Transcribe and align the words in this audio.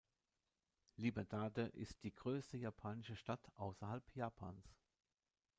Liberdade 0.95 1.67
ist 1.75 2.01
die 2.01 2.11
größte 2.11 2.57
japanische 2.57 3.15
Stadt 3.15 3.47
außerhalb 3.53 4.03
Japans. 4.15 4.65